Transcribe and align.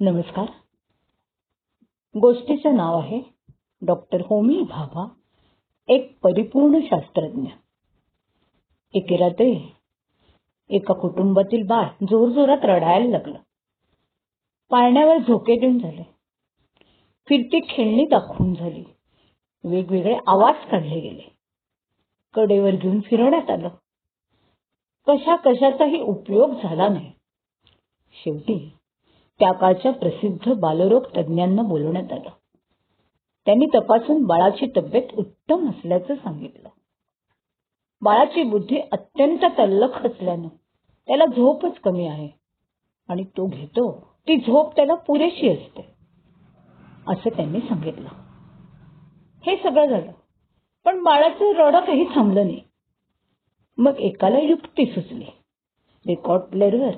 नमस्कार. 0.00 0.46
गोष्टीचं 2.20 2.76
नाव 2.76 2.98
आहे 2.98 3.22
डॉक्टर 3.82 4.20
होमी 4.20 4.62
भाभा 4.62 5.08
एक 5.88 6.18
परिपूर्ण 6.22 6.78
शास्त्रज्ञ. 6.80 7.44
एके 8.94 9.16
रात्री 9.16 9.72
एका 10.70 10.94
कुटुंबातील 10.94 11.66
बाळ 11.66 11.84
जोरजोरात 11.84 12.58
रडायला 12.62 13.10
लागलं. 13.10 13.38
पाळण्यावर 14.70 15.18
झोके 15.18 15.60
देऊन 15.60 15.78
झाले. 15.78 16.02
फिरती 17.28 17.60
खेळणी 17.68 18.06
दाखवून 18.06 18.54
झाली. 18.54 18.84
वेगवेगळे 19.64 20.18
आवाज 20.26 20.70
काढले 20.70 21.00
गेले. 21.00 21.36
कडेवर 22.34 22.70
घेऊन 22.70 23.00
फिरवण्यात 23.00 23.50
आलं. 23.50 23.68
कशा 25.06 25.36
कशाचाही 25.36 26.00
उपयोग 26.00 26.50
झाला 26.62 26.88
नाही. 26.88 27.12
शेवटी 28.24 28.75
त्या 29.38 29.52
काळच्या 29.52 29.92
प्रसिद्ध 29.92 30.52
बालरोग 30.52 31.02
तज्ञांना 31.16 31.62
बोलवण्यात 31.62 32.12
आलं. 32.12 32.30
त्यांनी 33.46 33.66
तपासून 33.74 34.24
बाळाची 34.24 34.66
तब्येत 34.76 35.18
उत्तम 35.18 35.70
असल्याचं 35.70 36.14
सांगितलं. 36.14 36.68
बाळाची 38.02 38.42
बुद्धी 38.42 38.80
अत्यंत 38.92 39.38
तल्लख 39.58 40.06
असल्यानं 40.06 40.48
त्याला 41.06 41.24
झोपच 41.24 41.78
कमी 41.78 42.06
आहे 42.06 42.28
आणि 43.08 43.24
तो 43.24 43.46
घेतो 43.46 44.14
ती 44.28 44.36
झोप 44.36 44.76
त्याला 44.76 44.94
पुरेशी 44.94 45.48
असते 45.48 45.86
असं 47.06 47.30
त्यांनी 47.30 47.60
सांगितलं. 47.60 48.08
हे 49.46 49.56
सगळं 49.56 49.86
झालं. 49.86 50.12
पण 50.84 51.02
बाळाचं 51.02 51.52
रडं 51.52 51.80
काही 51.80 52.04
थांबलं 52.04 52.46
नाही. 52.46 52.60
मग 53.78 53.96
एकाला 53.98 54.38
युक्ती 54.38 54.86
सुचली. 54.86 55.26
रेकॉर्ड 56.06 56.42
प्लेअरवर 56.42 56.90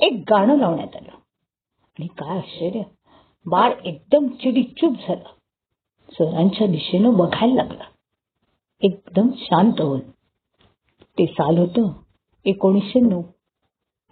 एक 0.00 0.12
गाणं 0.30 0.58
लावण्यात 0.58 0.96
आलं. 0.96 1.10
आणि 1.98 2.06
काय 2.06 2.38
आश्चर्य? 2.38 2.82
बाळ 3.46 3.72
एकदम 3.84 4.28
चिडीचूप 4.28 4.92
झाला. 4.92 5.28
स्वरांच्या 6.12 6.66
दिशेनं 6.66 7.14
बघायला 7.14 7.54
लागला. 7.54 7.84
एकदम 8.80 9.28
शांत 9.36 9.80
होऊन. 9.80 10.00
ते 11.18 11.26
साल 11.26 11.58
होतं 11.58 11.92
एकोणीसशे 12.44 13.00
नऊ. 13.00 13.22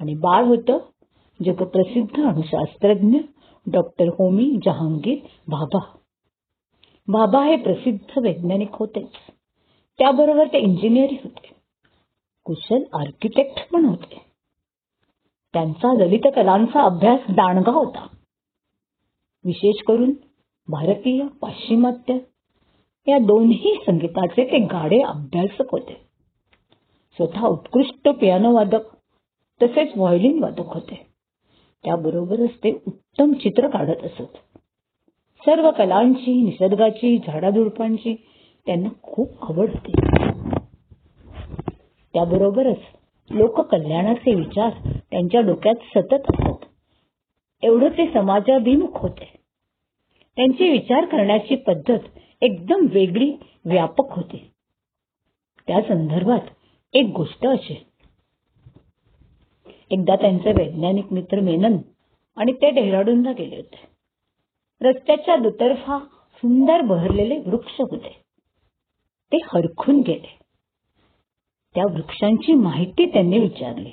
आणि 0.00 0.14
बाळ 0.14 0.44
होतं 0.44 0.78
जगप्रसिद्ध 1.44 2.24
अणुशास्त्रज्ञ 2.24 3.18
डॉक्टर 3.72 4.08
होमी 4.08 4.58
जहांगीर 4.64 5.18
भाभा 5.48 5.96
भाभा 7.08 7.44
हे 7.44 7.56
प्रसिद्ध 7.56 8.18
वैज्ञानिक 8.18 8.68
होतेच 8.72 9.12
त्याबरोबर 9.98 10.46
ते 10.46 10.58
इंजिनियर 10.58 11.10
होते. 11.10 11.48
कुशल 12.44 12.82
आर्किटेक्ट 12.92 13.70
पण 13.70 13.84
होते. 13.84 14.25
त्यांचा 15.56 16.04
ललित 16.04 16.26
कलांचा 16.36 16.80
अभ्यास 16.80 17.20
दांडगा 17.28 17.72
होता. 17.72 18.06
विशेष 19.44 19.82
करून 19.86 20.12
भारतीय 20.68 21.26
पाश्चिमात्य 21.40 22.18
या 23.08 23.18
दोन्ही 23.18 23.74
संगीताचे 23.86 24.44
ते 24.44 24.58
गाडे 24.58 25.02
अभ्यासक 25.02 25.64
होते. 25.72 25.92
स्वतः 27.16 27.46
उत्कृष्ट 27.46 28.08
पियानो 28.08 28.54
वादक 28.54 28.80
तसेच 29.62 29.88
व्हायोलिन 29.96 30.42
वादक 30.42 30.74
होते. 30.74 31.06
त्याबरोबरच 31.84 32.50
ते 32.50 32.82
उत्तम 32.86 33.32
चित्र 33.32 33.68
काढत 33.68 34.04
असत. 34.04 34.36
सर्व 35.44 35.70
कलांची 35.70 36.42
निसर्गाची 36.42 37.18
झाडाझुडपांची 37.18 38.14
त्यांना 38.66 38.88
खूप 39.02 39.28
आवड 39.42 39.70
होती. 39.70 39.92
त्याबरोबरच 42.14 42.78
लोककल्याणाचे 43.30 44.34
विचार 44.34 44.70
त्यांच्या 45.10 45.40
डोक्यात 45.40 45.74
सतत 45.74 46.30
असत 46.34 46.64
एवढं 47.62 47.88
ते 47.88 48.12
समाजाभिमुख 48.12 48.88
होते. 48.92 49.36
त्यांची 50.36 50.68
विचार 50.68 51.04
करण्याची 51.04 51.56
पद्धत 51.56 51.98
एकदम 52.42 52.86
वेगळी 52.90 53.36
व्यापक 53.64 54.12
होती. 54.12 54.50
त्या 55.66 55.82
संदर्भात 55.82 56.40
एक 56.92 57.06
गोष्ट 57.16 57.46
अशी. 57.46 57.86
एकदा 59.90 60.16
त्यांचे 60.16 60.52
वैज्ञानिक 60.52 61.12
मित्र 61.12 61.40
मेनन 61.40 61.76
आणि 62.36 62.52
ते 62.52 62.70
डेहराडूनला 62.70 63.32
गेले 63.32 63.56
होते. 63.56 63.76
रस्त्याच्या 64.80 65.36
दुतर्फा 65.36 65.98
सुंदर 66.34 66.80
बहरलेले 66.80 67.38
वृक्ष 67.38 67.80
होते. 67.80 68.20
ते 69.32 69.36
हरखून 69.36 70.00
गेले. 70.00 70.38
त्या 71.74 71.84
वृक्षांची 71.92 72.54
माहिती 72.54 73.12
त्यांनी 73.12 73.38
विचारली. 73.38 73.90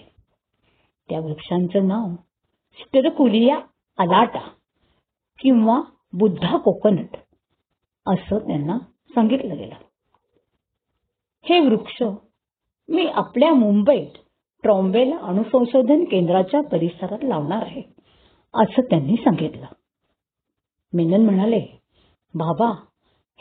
त्या 1.09 1.19
वृक्षांचं 1.19 1.87
नाव 1.87 2.15
स्टरकुलिया 2.79 3.59
अलाटा 3.97 4.49
किंवा 5.39 5.81
बुद्धा 6.13 6.57
कोकोनट 6.57 7.15
असं 8.07 8.37
त्यांना 8.37 8.77
सांगितलं 9.09 9.57
गेलं. 9.57 9.75
हे 11.41 11.59
वृक्ष 11.59 12.03
मी 12.89 13.05
आपल्या 13.05 13.53
मुंबईत 13.53 14.11
ट्रॉम्बेला 14.63 15.17
अणुसंशोधन 15.17 16.03
केंद्राच्या 16.03 16.61
परिसरात 16.61 17.19
लावणार 17.23 17.61
आहे 17.61 17.81
असं 18.53 18.81
त्यांनी 18.81 19.15
सांगितलं. 19.15 19.65
मेनन 20.93 21.25
म्हणाले 21.25 21.81
बाबा 22.33 22.85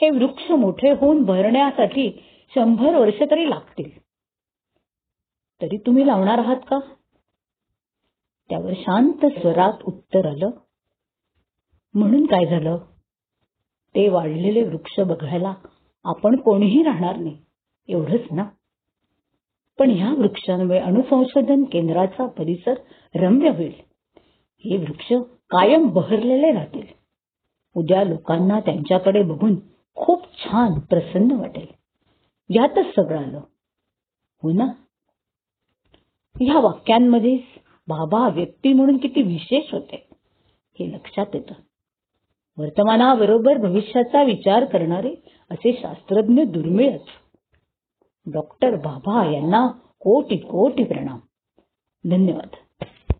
हे 0.00 0.10
वृक्ष 0.10 0.50
मोठे 0.50 0.90
होऊन 0.90 1.22
भरण्यासाठी 1.22 2.22
शंभर 2.54 2.94
वर्ष 2.94 3.22
तरी 3.30 3.50
लागतील. 3.50 3.98
तरी 5.62 5.76
तुम्ही 5.76 6.06
लावणार 6.06 6.38
आहात 6.38 6.56
का? 6.56 6.78
त्यावर 8.52 8.72
शांत 8.76 9.26
स्वरात 9.26 9.72
उत्तर 9.84 10.26
आलं. 10.26 10.50
म्हणून 11.94 12.26
काय 12.26 12.46
झालं? 12.46 12.76
ते 13.94 14.08
वाढलेले 14.08 14.62
वृक्ष 14.62 15.00
बघायला 15.00 15.54
आपण 16.04 16.36
कोणीही 16.36 16.82
राहणार 16.82 17.16
नाही 17.16 17.38
एवढंच 17.88 18.20
ना? 18.30 18.44
पण 19.78 19.90
ह्या 19.90 20.14
वृक्षांमुळे 20.14 20.78
अणुसंशोधन 20.78 21.64
केंद्राचा 21.64 22.26
परिसर 22.26 22.74
रम्य 23.14 23.48
होईल. 23.48 23.72
हे 24.64 24.76
वृक्ष 24.76 25.12
कायम 25.50 25.88
बहरलेले 25.88 26.52
राहतील. 26.52 26.86
उद्या 27.76 28.04
लोकांना 28.04 28.60
त्यांच्याकडे 28.60 29.22
बघून 29.22 29.56
खूप 29.94 30.38
छान 30.38 30.78
प्रसन्न 30.78 31.32
वाटेल. 31.32 31.66
यातच 32.48 32.94
सगळं 32.94 33.18
आलं. 33.18 33.40
हो 34.42 34.52
ना? 34.52 34.64
ह्या 36.40 36.60
वाक्यांमध्ये 36.60 37.38
बाबा 37.88 38.28
व्यक्ती 38.28 38.72
म्हणून 38.72 38.96
किती 38.96 39.22
विशेष 39.22 39.72
होते. 39.72 40.08
हे 40.78 40.92
लक्षात 40.92 41.26
येतं. 41.34 41.54
वर्तमानाबरोबर 42.58 43.56
भविष्याचा 43.58 44.22
विचार 44.22 44.64
करणारे 44.64 45.14
असे 45.50 45.78
शास्त्रज्ञ 45.82 46.42
दुर्मिळच 46.42 47.02
डॉक्टर 48.32 48.74
बाबा 48.74 49.32
यांना 49.32 49.66
कोटी 50.00 50.36
कोटी 50.36 50.84
प्रणाम. 50.84 51.18
धन्यवाद. 52.10 52.48